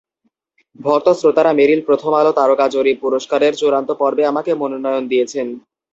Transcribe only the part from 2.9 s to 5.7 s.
পুরস্কারের চূড়ান্ত পর্বে আমাকে মনোনয়ন দিয়েছেন।